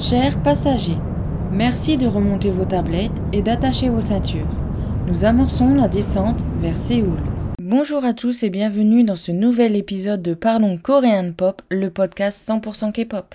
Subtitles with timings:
[0.00, 0.96] Chers passagers,
[1.52, 4.48] merci de remonter vos tablettes et d'attacher vos ceintures.
[5.06, 7.18] Nous amorçons la descente vers Séoul.
[7.60, 12.48] Bonjour à tous et bienvenue dans ce nouvel épisode de Parlons Coréen Pop, le podcast
[12.48, 13.34] 100% K-pop.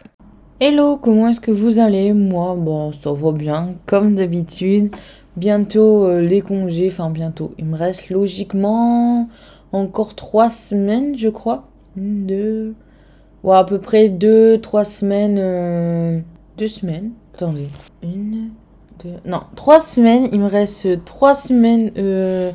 [0.60, 2.14] Hello, comment est-ce que vous allez?
[2.14, 4.90] Moi, bon, ça va bien, comme d'habitude.
[5.38, 7.54] Bientôt euh, les congés, enfin bientôt.
[7.60, 9.30] Il me reste logiquement
[9.72, 11.68] encore trois semaines, je crois.
[11.96, 12.74] Deux.
[13.44, 15.38] Ouais, à peu près deux, trois semaines.
[15.38, 16.20] euh,
[16.58, 17.12] Deux semaines.
[17.34, 17.68] Attendez.
[18.02, 18.50] Une,
[19.04, 19.16] deux.
[19.26, 20.28] Non, trois semaines.
[20.32, 22.52] Il me reste trois semaines euh,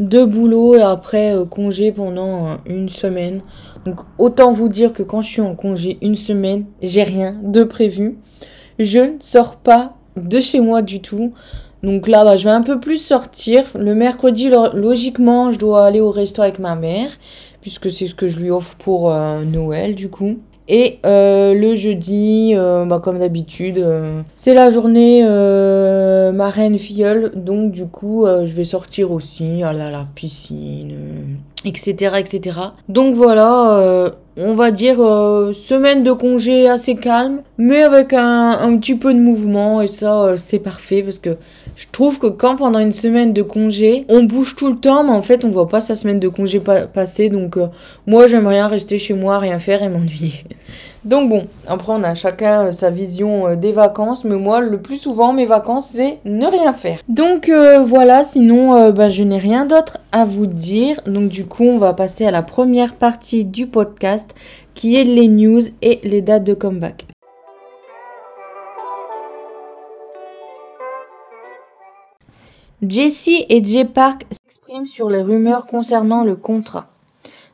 [0.00, 3.42] de boulot et après euh, congé pendant euh, une semaine.
[3.84, 7.64] Donc autant vous dire que quand je suis en congé une semaine, j'ai rien de
[7.64, 8.16] prévu.
[8.78, 11.34] Je ne sors pas de chez moi du tout.
[11.82, 13.64] Donc là, bah, je vais un peu plus sortir.
[13.74, 17.10] Le mercredi, lo- logiquement, je dois aller au resto avec ma mère,
[17.60, 20.38] puisque c'est ce que je lui offre pour Noël, du coup.
[20.68, 25.22] Et euh, le jeudi, euh, bah, comme d'habitude, euh, c'est la journée
[26.32, 27.32] marraine filleule.
[27.34, 32.58] Donc du coup, je vais sortir aussi, à la piscine, etc., etc.
[32.88, 38.76] Donc voilà, on va dire euh, semaine de congé assez calme, mais avec un, un
[38.78, 39.80] petit peu de mouvement.
[39.82, 41.36] Et ça, euh, c'est parfait parce que
[41.76, 45.12] je trouve que quand pendant une semaine de congé, on bouge tout le temps, mais
[45.12, 47.28] en fait, on voit pas sa semaine de congé pa- passer.
[47.28, 47.66] Donc, euh,
[48.06, 50.44] moi, j'aime rien rester chez moi, rien faire et m'ennuyer.
[51.04, 54.80] Donc, bon, après, on a chacun euh, sa vision euh, des vacances, mais moi, le
[54.80, 57.00] plus souvent, mes vacances, c'est ne rien faire.
[57.08, 61.00] Donc, euh, voilà, sinon, bah, je n'ai rien d'autre à vous dire.
[61.06, 64.32] Donc, du coup, on va passer à la première partie du podcast
[64.74, 67.06] qui est les news et les dates de comeback.
[72.86, 76.88] Jessie et Jay Park s'expriment sur les rumeurs concernant le contrat.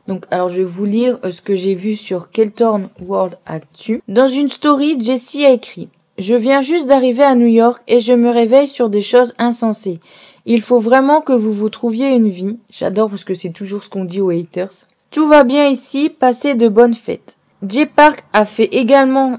[0.09, 4.01] Donc, alors je vais vous lire euh, ce que j'ai vu sur Keltorn World Actu.
[4.07, 8.13] Dans une story, Jessie a écrit Je viens juste d'arriver à New York et je
[8.13, 9.99] me réveille sur des choses insensées.
[10.47, 12.57] Il faut vraiment que vous vous trouviez une vie.
[12.71, 14.71] J'adore parce que c'est toujours ce qu'on dit aux haters.
[15.11, 17.37] Tout va bien ici, passez de bonnes fêtes.
[17.67, 19.37] Jay Park a fait également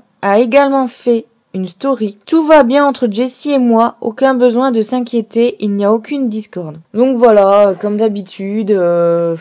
[0.87, 2.17] fait une story.
[2.27, 6.29] Tout va bien entre Jessie et moi, aucun besoin de s'inquiéter, il n'y a aucune
[6.29, 6.79] discorde.
[6.95, 9.35] Donc voilà, comme d'habitude, euh,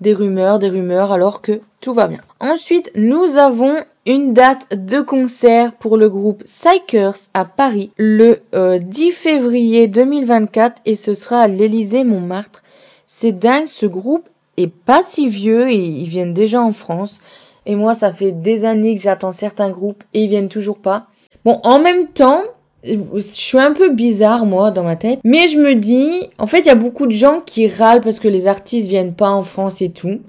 [0.00, 2.20] des rumeurs, des rumeurs, alors que tout va bien.
[2.40, 3.74] Ensuite, nous avons
[4.06, 10.82] une date de concert pour le groupe Psychers à Paris le euh, 10 février 2024
[10.84, 12.62] et ce sera à l'Élysée Montmartre.
[13.06, 17.20] C'est dingue, ce groupe est pas si vieux et ils viennent déjà en France.
[17.66, 21.06] Et moi, ça fait des années que j'attends certains groupes et ils viennent toujours pas.
[21.44, 22.42] Bon, en même temps,
[22.84, 25.20] je suis un peu bizarre, moi, dans ma tête.
[25.24, 28.20] Mais je me dis, en fait, il y a beaucoup de gens qui râlent parce
[28.20, 30.20] que les artistes viennent pas en France et tout.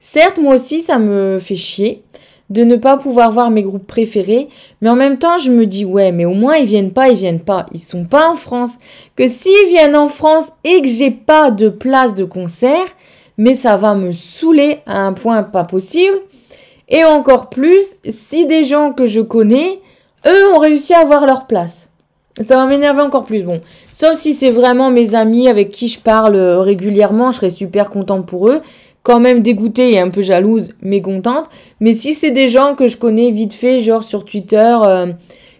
[0.00, 2.02] Certes, moi aussi, ça me fait chier
[2.50, 4.48] de ne pas pouvoir voir mes groupes préférés.
[4.82, 7.16] Mais en même temps, je me dis, ouais, mais au moins, ils viennent pas, ils
[7.16, 7.66] viennent pas.
[7.72, 8.78] Ils sont pas en France.
[9.16, 12.84] Que s'ils viennent en France et que j'ai pas de place de concert,
[13.38, 16.18] mais ça va me saouler à un point pas possible.
[16.90, 19.80] Et encore plus, si des gens que je connais,
[20.26, 21.91] eux ont réussi à avoir leur place.
[22.40, 23.42] Ça va m'énerver encore plus.
[23.42, 23.60] Bon,
[23.92, 27.90] sauf si c'est vraiment mes amis avec qui je parle euh, régulièrement, je serais super
[27.90, 28.62] contente pour eux.
[29.02, 31.46] Quand même dégoûtée et un peu jalouse, mais contente.
[31.80, 35.06] Mais si c'est des gens que je connais vite fait, genre sur Twitter, euh,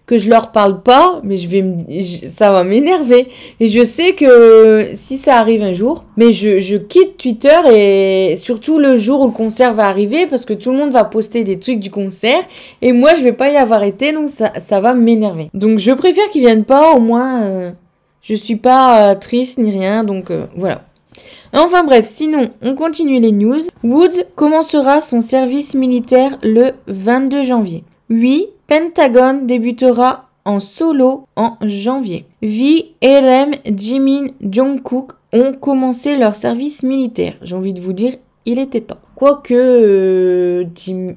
[0.06, 1.76] que je leur parle pas, mais je vais me,
[2.24, 3.28] ça va m'énerver.
[3.60, 8.36] Et je sais que si ça arrive un jour, mais je, je quitte Twitter et
[8.36, 11.44] surtout le jour où le concert va arriver parce que tout le monde va poster
[11.44, 12.40] des trucs du concert
[12.80, 15.50] et moi je vais pas y avoir été donc ça, ça va m'énerver.
[15.54, 17.70] Donc je préfère qu'ils viennent pas, au moins euh,
[18.22, 20.82] je suis pas euh, triste ni rien donc euh, voilà.
[21.54, 23.60] Enfin bref, sinon, on continue les news.
[23.84, 27.84] Woods commencera son service militaire le 22 janvier.
[28.14, 32.26] Oui, Pentagon débutera en solo en janvier.
[32.42, 37.38] V, RM, Jimin, Jungkook ont commencé leur service militaire.
[37.40, 38.98] J'ai envie de vous dire, il était temps.
[39.14, 41.14] Quoique, euh, Jim...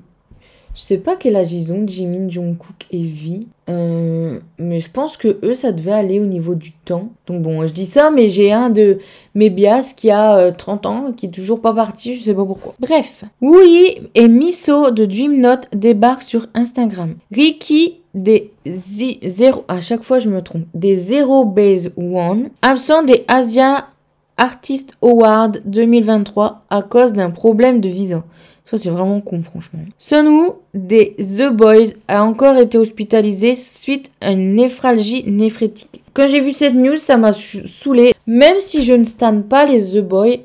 [0.76, 3.48] je sais pas quel âge ils ont, Jimin, Jungkook et V.
[3.70, 7.10] Euh, mais je pense que eux, ça devait aller au niveau du temps.
[7.28, 9.00] Donc bon, je dis ça, mais j'ai un de
[9.34, 12.46] mes bias qui a euh, 30 ans, qui est toujours pas parti, je sais pas
[12.46, 12.76] pourquoi.
[12.80, 17.16] Bref, Wooyi et Miso de Dreamnote débarquent sur Instagram.
[17.32, 23.26] Ricky des zéro, à chaque fois je me trompe, des Zero Base One, absent des
[23.28, 23.90] Asia
[24.38, 28.24] Artist Award 2023 à cause d'un problème de visa.
[28.66, 29.80] Ça, c'est vraiment con, franchement.
[30.00, 36.02] Sunwoo des The Boys a encore été hospitalisé suite à une néphralgie néphrétique.
[36.16, 38.14] Quand j'ai vu cette news, ça m'a saoulé.
[38.26, 40.38] Même si je ne stanne pas les The Boys,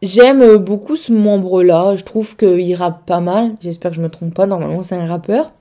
[0.00, 1.96] j'aime euh, beaucoup ce membre-là.
[1.96, 3.56] Je trouve qu'il rappe pas mal.
[3.60, 4.46] J'espère que je me trompe pas.
[4.46, 5.52] Normalement, c'est un rappeur.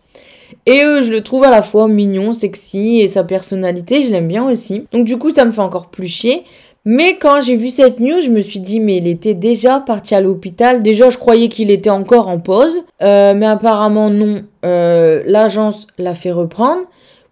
[0.65, 4.27] Et euh, je le trouve à la fois mignon, sexy et sa personnalité, je l'aime
[4.27, 4.88] bien aussi.
[4.94, 6.44] Donc du coup, ça me fait encore plus chier.
[6.87, 10.13] Mais quand j'ai vu cette news, je me suis dit, mais il était déjà parti
[10.13, 10.83] à l'hôpital.
[10.83, 12.83] Déjà, je croyais qu'il était encore en pause.
[13.01, 14.43] Euh, mais apparemment, non.
[14.63, 16.83] Euh, L'agence l'a fait reprendre.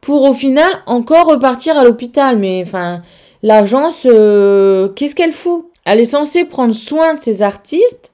[0.02, 2.40] Pour au final, encore repartir à l'hôpital.
[2.40, 3.04] Mais enfin,
[3.44, 5.68] l'agence, euh, qu'est-ce qu'elle fout?
[5.86, 8.12] Elle est censée prendre soin de ses artistes.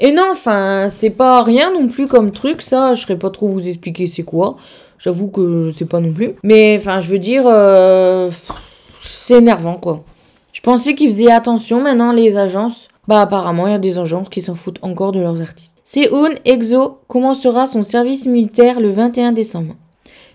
[0.00, 2.94] Et non, enfin, c'est pas rien non plus comme truc, ça.
[2.94, 4.56] Je serais pas trop vous expliquer c'est quoi.
[4.98, 6.34] J'avoue que je sais pas non plus.
[6.42, 8.30] Mais enfin, je veux dire, euh,
[8.98, 10.02] c'est énervant, quoi.
[10.58, 12.88] Je pensais qu'ils faisaient attention maintenant, les agences.
[13.06, 15.76] Bah apparemment, il y a des agences qui s'en foutent encore de leurs artistes.
[15.84, 19.76] Seoun EXO commencera son service militaire le 21 décembre.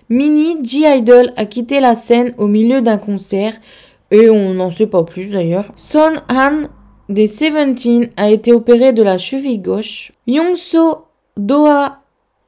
[0.08, 3.52] Mini G-Idol a quitté la scène au milieu d'un concert
[4.12, 5.74] et on n'en sait pas plus d'ailleurs.
[5.76, 6.70] Son Han
[7.10, 10.14] des Seventeen a été opéré de la cheville gauche.
[10.26, 11.04] Yongso
[11.36, 12.00] Doha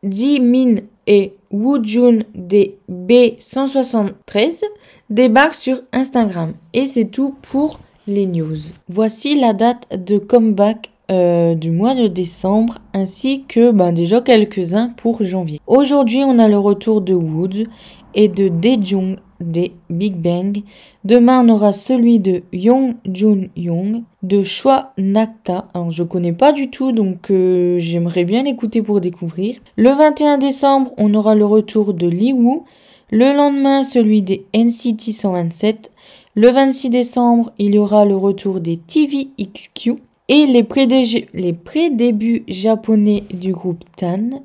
[0.02, 0.76] Ji-min
[1.08, 4.64] et Woo Jun des B173
[5.10, 6.54] débarquent sur Instagram.
[6.74, 8.58] Et c'est tout pour les news.
[8.88, 14.90] Voici la date de comeback euh, du mois de décembre ainsi que ben, déjà quelques-uns
[14.90, 15.62] pour janvier.
[15.68, 17.68] Aujourd'hui, on a le retour de Woods
[18.16, 20.62] et de Daejong des Big Bang.
[21.04, 25.68] Demain, on aura celui de Yong Jun Young, de Choi Nakta.
[25.74, 29.58] Alors, je connais pas du tout, donc euh, j'aimerais bien l'écouter pour découvrir.
[29.76, 32.66] Le 21 décembre, on aura le retour de Lee Woo.
[33.12, 35.92] Le lendemain, celui des NCT 127.
[36.36, 39.96] Le 26 décembre, il y aura le retour des TVXQ
[40.28, 44.42] et les pré-débuts japonais du groupe Tan.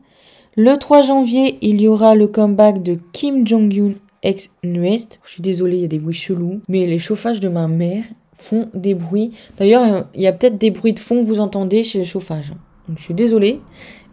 [0.56, 5.20] Le 3 janvier, il y aura le comeback de Kim Jong-un ex Nuest.
[5.24, 8.04] Je suis désolée, il y a des bruits chelous, mais les chauffages de ma mère
[8.34, 9.32] font des bruits.
[9.58, 12.52] D'ailleurs, il y a peut-être des bruits de fond que vous entendez chez le chauffage.
[12.88, 13.60] Donc je suis désolée.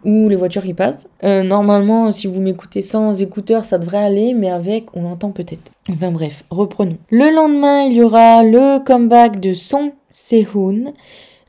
[0.04, 1.08] Ou les voitures qui passent.
[1.24, 5.72] Euh, normalement, si vous m'écoutez sans écouteurs, ça devrait aller, mais avec, on l'entend peut-être.
[5.90, 6.98] Enfin bref, reprenons.
[7.10, 10.92] Le lendemain, il y aura le comeback de Song Sehun.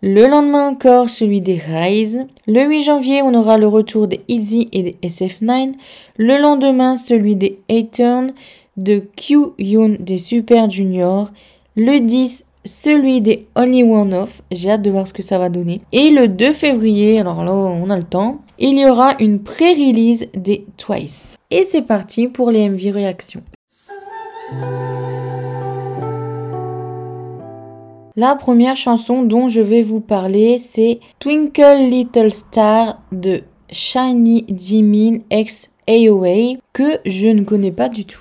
[0.01, 2.25] Le lendemain encore, celui des Rise.
[2.47, 5.73] Le 8 janvier, on aura le retour des Easy et des SF9.
[6.15, 8.31] Le lendemain, celui des A-Turn,
[8.77, 11.31] de Q-Yoon des Super Junior.
[11.75, 14.41] Le 10, celui des Only One Off.
[14.51, 15.81] J'ai hâte de voir ce que ça va donner.
[15.91, 20.27] Et le 2 février, alors là, on a le temps, il y aura une pré-release
[20.33, 21.35] des Twice.
[21.51, 23.41] Et c'est parti pour les MV réactions.
[28.19, 35.19] La première chanson dont je vais vous parler, c'est Twinkle Little Star de Shiny Jimin
[35.29, 38.19] ex AOA que je ne connais pas du tout.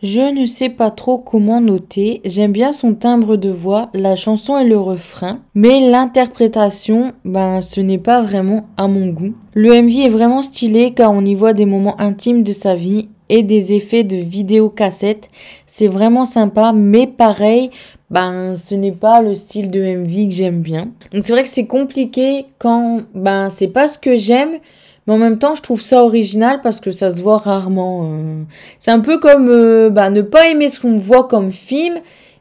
[0.00, 4.56] Je ne sais pas trop comment noter, j'aime bien son timbre de voix, la chanson
[4.56, 9.34] et le refrain, mais l'interprétation, ben ce n'est pas vraiment à mon goût.
[9.54, 13.08] Le MV est vraiment stylé car on y voit des moments intimes de sa vie
[13.28, 15.30] et des effets de vidéo cassette.
[15.66, 17.70] C'est vraiment sympa, mais pareil,
[18.08, 20.90] ben ce n'est pas le style de MV que j'aime bien.
[21.12, 24.60] Donc c'est vrai que c'est compliqué quand ben c'est pas ce que j'aime,
[25.08, 28.10] mais en même temps, je trouve ça original parce que ça se voit rarement.
[28.12, 28.42] Euh.
[28.78, 31.94] C'est un peu comme euh, bah, ne pas aimer ce qu'on voit comme film,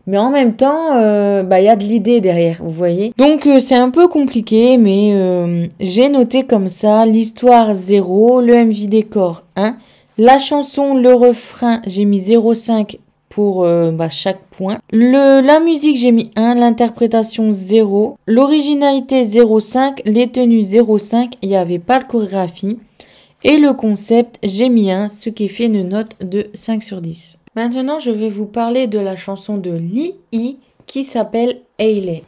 [0.06, 3.14] mais en même temps, euh, bah, il y a de l'idée derrière, vous voyez.
[3.18, 9.44] Donc c'est un peu compliqué, mais j'ai noté comme ça l'histoire 0, le MV décor
[9.56, 9.78] 1,
[10.18, 13.00] la chanson, le refrain, j'ai mis 0,5
[13.38, 14.80] pour euh, bah, chaque point.
[14.92, 21.56] Le, la musique, j'ai mis 1, l'interprétation 0, l'originalité 0,5, les tenues 0,5, il n'y
[21.56, 22.80] avait pas de chorégraphie.
[23.44, 27.38] Et le concept, j'ai mis 1, ce qui fait une note de 5 sur 10.
[27.56, 30.16] Maintenant, je vais vous parler de la chanson de Lee
[30.88, 32.24] qui s'appelle Hailey.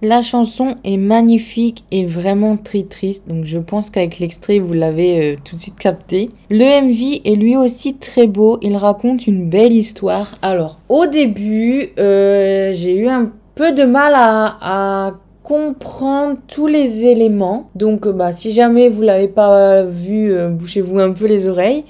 [0.00, 5.32] La chanson est magnifique et vraiment très triste, donc je pense qu'avec l'extrait vous l'avez
[5.32, 6.30] euh, tout de suite capté.
[6.50, 10.38] Le MV est lui aussi très beau, il raconte une belle histoire.
[10.40, 17.70] Alors au début, euh, j'ai eu un peu de mal à, comprendre tous les éléments.
[17.74, 21.84] Donc, euh, bah, si jamais vous l'avez pas vu, bouchez-vous un peu les oreilles.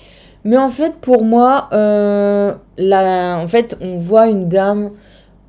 [0.45, 3.47] Mais en fait, pour moi, en
[3.81, 4.93] on voit une dame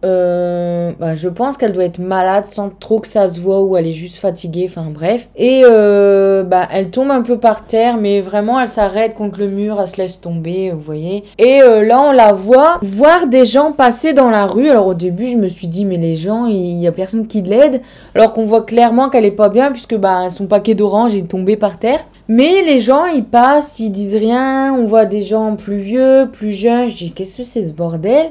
[0.06, 3.75] euh, bah, je pense qu'elle doit être malade sans trop que ça se voit ou
[3.75, 5.29] elle est juste fatiguée, enfin bref.
[5.36, 9.48] Et euh, bah, elle tombe un peu par terre, mais vraiment elle s'arrête contre le
[9.48, 11.25] mur, elle se laisse tomber, vous voyez.
[11.38, 14.70] Et euh, là on la voit voir des gens passer dans la rue.
[14.70, 17.41] Alors au début je me suis dit mais les gens, il y a personne qui
[17.41, 17.82] l'aide,
[18.15, 21.58] alors qu'on voit clairement qu'elle est pas bien puisque bah, son paquet d'orange est tombé
[21.58, 22.00] par terre.
[22.32, 24.72] Mais les gens, ils passent, ils disent rien.
[24.72, 26.88] On voit des gens plus vieux, plus jeunes.
[26.88, 28.27] Je dis, qu'est-ce que c'est ce bordel?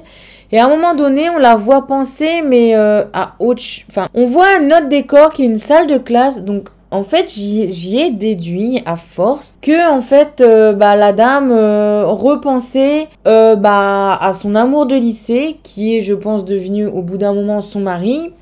[0.50, 3.62] Et à un moment donné, on la voit penser, mais euh, à autre...
[3.90, 6.42] Enfin, on voit un autre décor qui est une salle de classe.
[6.42, 11.50] Donc, en fait, j'y ai déduit à force que, en fait, euh, bah, la dame
[11.52, 17.18] euh, repensait bah, à son amour de lycée, qui est, je pense, devenu au bout
[17.18, 18.32] d'un moment son mari.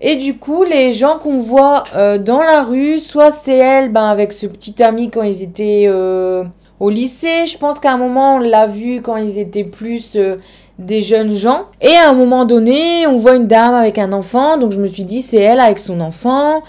[0.00, 1.82] Et du coup, les gens qu'on voit
[2.20, 5.90] dans la rue, soit c'est elle, bah, avec ce petit ami quand ils étaient
[6.78, 7.48] au lycée.
[7.48, 10.16] Je pense qu'à un moment, on l'a vu quand ils étaient plus
[10.78, 11.66] des jeunes gens.
[11.80, 14.86] Et à un moment donné, on voit une dame avec un enfant, donc je me
[14.86, 16.62] suis dit c'est elle avec son enfant.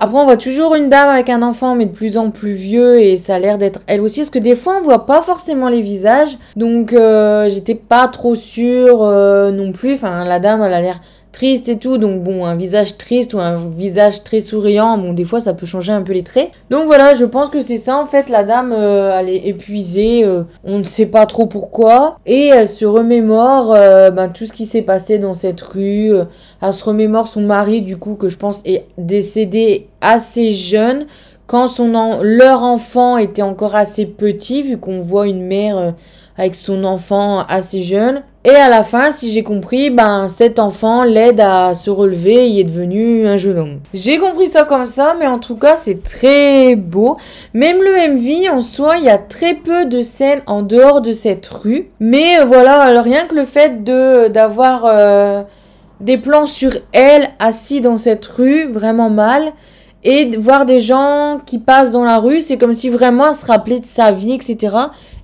[0.00, 3.00] Après, on voit toujours une dame avec un enfant, mais de plus en plus vieux,
[3.00, 5.68] et ça a l'air d'être elle aussi, parce que des fois, on voit pas forcément
[5.68, 9.94] les visages, donc euh, j'étais pas trop sûre euh, non plus.
[9.94, 11.00] Enfin, la dame, elle a l'air
[11.32, 11.98] triste et tout.
[11.98, 15.66] Donc bon, un visage triste ou un visage très souriant, bon, des fois ça peut
[15.66, 16.50] changer un peu les traits.
[16.70, 18.28] Donc voilà, je pense que c'est ça en fait.
[18.28, 22.68] La dame, euh, elle est épuisée, euh, on ne sait pas trop pourquoi, et elle
[22.68, 26.12] se remémore euh, ben, tout ce qui s'est passé dans cette rue.
[26.60, 31.06] elle se remémore son mari, du coup, que je pense est décédé assez jeune.
[31.46, 35.94] Quand son leur enfant était encore assez petit, vu qu'on voit une mère
[36.38, 38.22] avec son enfant assez jeune.
[38.44, 42.60] Et à la fin, si j'ai compris, ben cet enfant l'aide à se relever et
[42.60, 43.80] est devenu un jeune homme.
[43.92, 47.16] J'ai compris ça comme ça, mais en tout cas c'est très beau.
[47.52, 51.12] Même le MV en soi, il y a très peu de scènes en dehors de
[51.12, 51.90] cette rue.
[51.98, 55.42] Mais euh, voilà, rien que le fait de d'avoir euh,
[56.00, 59.52] des plans sur elle assis dans cette rue, vraiment mal.
[60.04, 63.44] Et voir des gens qui passent dans la rue, c'est comme si vraiment elle se
[63.44, 64.76] rappelait de sa vie, etc.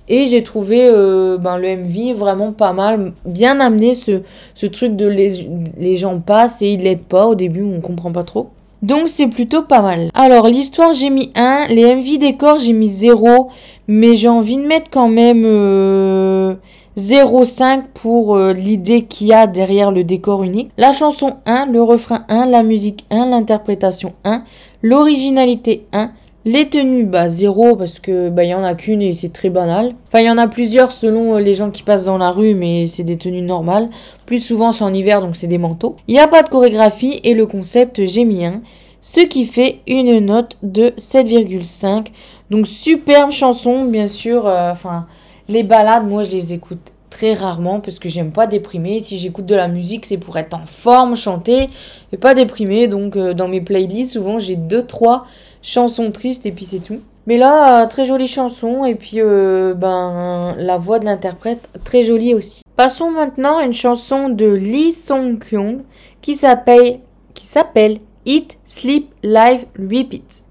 [0.07, 4.21] Et j'ai trouvé euh, ben, le MV vraiment pas mal, bien amené ce,
[4.53, 7.27] ce truc de les, les gens passent et ils l'aident pas.
[7.27, 8.49] Au début, on comprend pas trop.
[8.81, 10.09] Donc c'est plutôt pas mal.
[10.13, 13.49] Alors l'histoire j'ai mis 1, les MV décors j'ai mis 0,
[13.87, 16.53] mais j'ai envie de mettre quand même euh,
[16.97, 20.71] 0,5 pour euh, l'idée qu'il y a derrière le décor unique.
[20.77, 24.43] La chanson 1, le refrain 1, la musique 1, l'interprétation 1,
[24.83, 26.11] l'originalité 1,
[26.47, 29.49] les tenues, bah zéro parce que bah il y en a qu'une et c'est très
[29.49, 29.95] banal.
[30.07, 32.53] Enfin il y en a plusieurs selon euh, les gens qui passent dans la rue
[32.53, 33.89] mais c'est des tenues normales.
[34.27, 35.95] Plus souvent c'est en hiver donc c'est des manteaux.
[36.07, 38.61] Il n'y a pas de chorégraphie et le concept j'ai mis un.
[39.01, 42.07] Ce qui fait une note de 7,5.
[42.51, 44.45] Donc superbe chanson bien sûr.
[44.45, 45.07] Euh, enfin
[45.49, 48.99] les balades moi je les écoute très rarement parce que j'aime pas déprimer.
[48.99, 51.69] Si j'écoute de la musique, c'est pour être en forme, chanter
[52.11, 52.87] et pas déprimer.
[52.87, 55.25] Donc euh, dans mes playlists, souvent j'ai deux trois
[55.65, 57.01] chanson triste et puis c'est tout.
[57.27, 62.03] Mais là, euh, très jolie chanson et puis euh, ben la voix de l'interprète très
[62.03, 62.61] jolie aussi.
[62.77, 65.81] Passons maintenant à une chanson de Lee Song Kyung
[66.21, 66.99] qui s'appelle
[67.33, 70.45] qui s'appelle Eat, Sleep, Live, Repeat.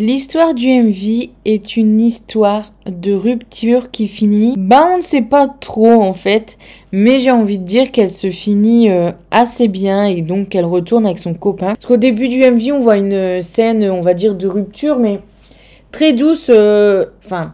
[0.00, 4.54] L'histoire du MV est une histoire de rupture qui finit.
[4.56, 6.56] Bah on ne sait pas trop en fait,
[6.90, 11.04] mais j'ai envie de dire qu'elle se finit euh, assez bien et donc qu'elle retourne
[11.04, 11.74] avec son copain.
[11.74, 15.20] Parce qu'au début du MV on voit une scène, on va dire, de rupture, mais
[15.92, 16.46] très douce.
[16.48, 17.52] Euh, enfin,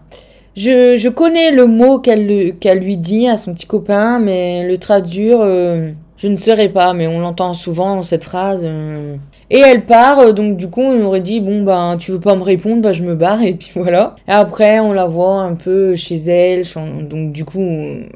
[0.55, 5.91] je, connais le mot qu'elle lui dit à son petit copain, mais le traduire, euh,
[6.19, 8.67] je ne saurais pas, mais on l'entend souvent cette phrase.
[9.49, 12.35] Et elle part, euh, donc du coup on aurait dit bon ben tu veux pas
[12.35, 14.17] me répondre, bah je me barre et puis voilà.
[14.27, 16.65] Et après on la voit un peu chez elle,
[17.09, 17.61] donc du coup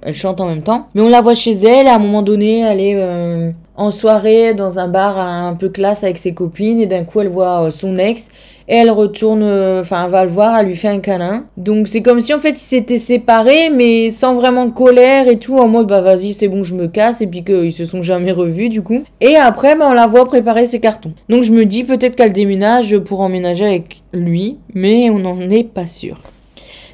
[0.02, 0.88] elle chante en même temps.
[0.94, 3.90] Mais on la voit chez elle, et à un moment donné elle est euh, en
[3.90, 7.66] soirée dans un bar un peu classe avec ses copines et d'un coup elle voit
[7.66, 8.28] euh, son ex
[8.68, 11.46] et elle retourne, euh, enfin, va le voir, elle lui fait un câlin.
[11.56, 15.58] Donc c'est comme si en fait ils s'étaient séparés, mais sans vraiment colère et tout,
[15.58, 18.30] en mode bah vas-y, c'est bon, je me casse, et puis qu'ils se sont jamais
[18.30, 19.02] revus du coup.
[19.20, 21.14] Et après, bah, on la voit préparer ses cartons.
[21.28, 25.64] Donc je me dis peut-être qu'elle déménage pour emménager avec lui, mais on n'en est
[25.64, 26.20] pas sûr.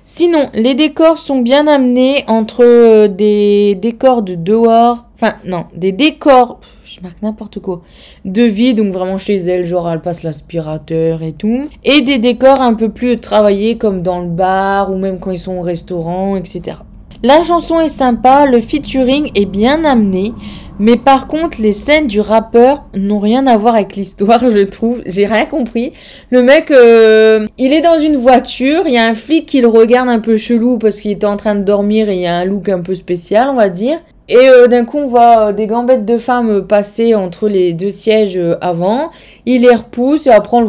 [0.05, 5.91] Sinon, les décors sont bien amenés entre euh, des décors de dehors, enfin non, des
[5.93, 6.61] décors,
[6.97, 7.83] je marque n'importe quoi,
[8.25, 12.63] de vie, donc vraiment chez elle, genre elle passe l'aspirateur et tout, et des décors
[12.63, 16.37] un peu plus travaillés comme dans le bar ou même quand ils sont au restaurant,
[16.37, 16.79] etc.
[17.23, 20.33] La chanson est sympa, le featuring est bien amené,
[20.79, 25.03] mais par contre, les scènes du rappeur n'ont rien à voir avec l'histoire, je trouve.
[25.05, 25.93] J'ai rien compris.
[26.31, 29.69] Le mec, euh, il est dans une voiture, il y a un flic qui le
[29.69, 32.37] regarde un peu chelou parce qu'il était en train de dormir et il y a
[32.37, 33.99] un look un peu spécial, on va dire.
[34.29, 37.91] Et euh, d'un coup, on voit euh, des gambettes de femmes passer entre les deux
[37.91, 39.11] sièges avant.
[39.45, 40.67] Il les repousse et après, on le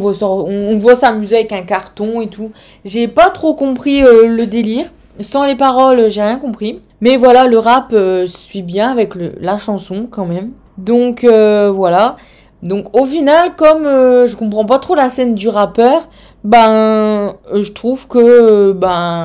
[0.77, 2.51] voit, s'amuser avec un carton et tout.
[2.85, 4.85] J'ai pas trop compris le délire.
[5.19, 6.81] Sans les paroles, j'ai rien compris.
[7.01, 10.51] Mais voilà, le rap euh, suit bien avec la chanson quand même.
[10.77, 12.15] Donc euh, voilà.
[12.63, 16.09] Donc au final, comme euh, je comprends pas trop la scène du rappeur,
[16.43, 19.23] ben je trouve que ben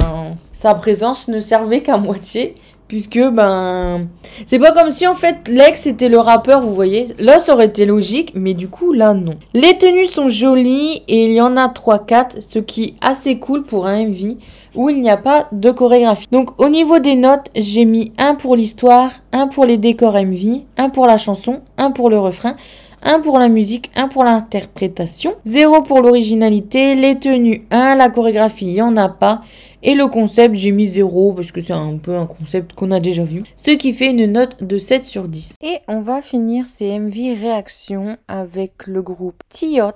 [0.52, 2.56] sa présence ne servait qu'à moitié
[2.92, 4.06] puisque ben
[4.44, 7.06] c'est pas comme si en fait l'ex était le rappeur, vous voyez.
[7.18, 9.36] Là ça aurait été logique, mais du coup là non.
[9.54, 13.38] Les tenues sont jolies et il y en a 3 4, ce qui est assez
[13.38, 14.36] cool pour un MV
[14.74, 16.28] où il n'y a pas de chorégraphie.
[16.32, 20.60] Donc au niveau des notes, j'ai mis un pour l'histoire, un pour les décors MV,
[20.76, 22.56] un pour la chanson, un pour le refrain,
[23.02, 28.66] un pour la musique, un pour l'interprétation, 0 pour l'originalité, les tenues 1, la chorégraphie,
[28.66, 29.42] il n'y en a pas.
[29.84, 33.00] Et le concept, j'ai mis 0 parce que c'est un peu un concept qu'on a
[33.00, 33.42] déjà vu.
[33.56, 35.56] Ce qui fait une note de 7 sur 10.
[35.60, 39.90] Et on va finir ces MV réactions avec le groupe Tiot.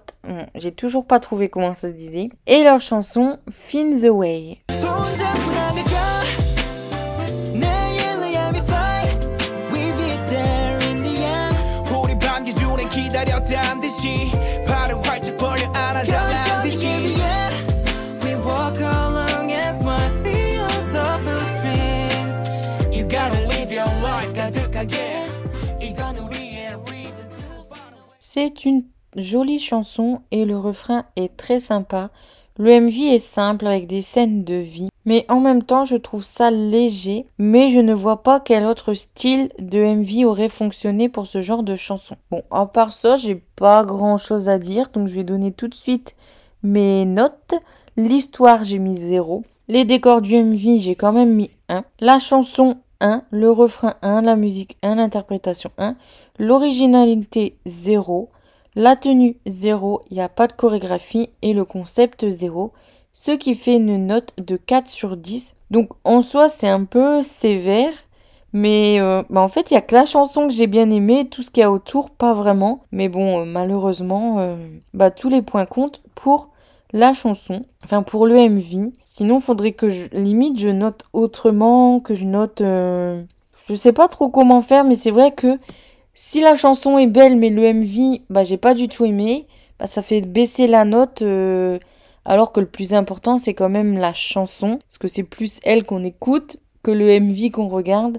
[0.56, 2.28] J'ai toujours pas trouvé comment ça se disait.
[2.48, 4.58] Et leur chanson Fin the Way.
[28.18, 28.85] C'est une
[29.16, 32.11] jolie chanson et le refrain est très sympa.
[32.58, 36.25] Le MV est simple avec des scènes de vie, mais en même temps je trouve
[36.25, 41.26] ça léger, mais je ne vois pas quel autre style de MV aurait fonctionné pour
[41.26, 42.16] ce genre de chanson.
[42.30, 45.69] Bon, à part ça, j'ai pas grand chose à dire, donc je vais donner tout
[45.69, 46.14] de suite
[46.62, 47.54] mes notes.
[47.97, 49.42] L'histoire, j'ai mis 0.
[49.69, 51.84] Les décors du MV, j'ai quand même mis 1.
[52.00, 55.97] La chanson, 1, le refrain 1, la musique 1, l'interprétation 1,
[56.38, 58.28] l'originalité 0,
[58.75, 61.30] la tenue 0, il n'y a pas de chorégraphie.
[61.40, 62.73] Et le concept 0,
[63.19, 65.57] ce qui fait une note de 4 sur 10.
[65.71, 67.91] Donc en soi c'est un peu sévère,
[68.52, 71.26] mais euh, bah, en fait il y a que la chanson que j'ai bien aimée,
[71.26, 72.83] tout ce qu'il y a autour pas vraiment.
[72.93, 74.57] Mais bon euh, malheureusement euh,
[74.93, 76.50] bah, tous les points comptent pour
[76.93, 78.93] la chanson, enfin pour le MV.
[79.07, 82.61] Sinon, faudrait que je limite je note autrement, que je note.
[82.61, 85.57] Je sais pas trop comment faire, mais c'est vrai que
[86.13, 89.47] si la chanson est belle, mais le MV, bah j'ai pas du tout aimé,
[89.79, 91.23] bah ça fait baisser la note.
[92.26, 95.84] Alors que le plus important, c'est quand même la chanson, parce que c'est plus elle
[95.84, 98.19] qu'on écoute que le MV qu'on regarde.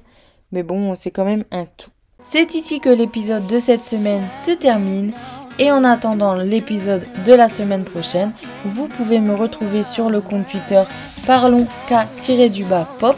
[0.51, 1.91] Mais bon, c'est quand même un tout.
[2.23, 5.11] C'est ici que l'épisode de cette semaine se termine.
[5.59, 8.31] Et en attendant l'épisode de la semaine prochaine,
[8.63, 10.83] vous pouvez me retrouver sur le compte Twitter
[11.27, 13.15] parlons K-du-bas pop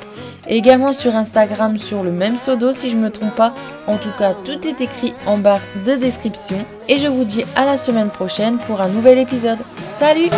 [0.50, 3.54] et également sur Instagram sur le même pseudo si je ne me trompe pas.
[3.88, 6.58] En tout cas, tout est écrit en barre de description
[6.90, 9.60] et je vous dis à la semaine prochaine pour un nouvel épisode.
[9.98, 10.30] Salut